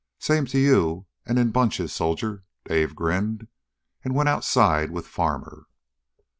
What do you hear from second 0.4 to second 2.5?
to you, and in bunches, soldier,"